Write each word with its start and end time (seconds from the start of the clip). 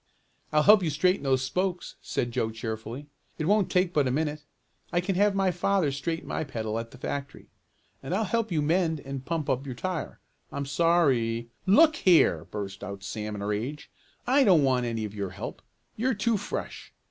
"I'll 0.51 0.63
help 0.63 0.81
you 0.81 0.89
straighten 0.89 1.21
those 1.21 1.43
spokes," 1.43 1.93
said 2.01 2.31
Joe 2.31 2.49
cheerfully. 2.49 3.05
"It 3.37 3.45
won't 3.45 3.69
take 3.69 3.93
but 3.93 4.07
a 4.07 4.09
minute. 4.11 4.45
I 4.91 4.99
can 4.99 5.13
have 5.13 5.35
my 5.35 5.51
father 5.51 5.91
straighten 5.91 6.27
my 6.27 6.43
pedal 6.43 6.79
at 6.79 6.89
the 6.89 6.97
factory. 6.97 7.49
And 8.01 8.15
I'll 8.15 8.23
help 8.23 8.51
you 8.51 8.63
mend 8.63 8.99
and 9.01 9.23
pump 9.23 9.47
up 9.47 9.67
your 9.67 9.75
tire. 9.75 10.19
I'm 10.51 10.65
sorry" 10.65 11.49
"Look 11.79 11.97
here!" 11.97 12.45
burst 12.45 12.83
out 12.83 13.03
Sam 13.03 13.35
in 13.35 13.43
a 13.43 13.45
rage, 13.45 13.91
"I 14.25 14.43
don't 14.43 14.63
want 14.63 14.87
any 14.87 15.05
of 15.05 15.13
your 15.13 15.29
help. 15.29 15.61
You're 15.95 16.15
too 16.15 16.35
fresh. 16.35 16.91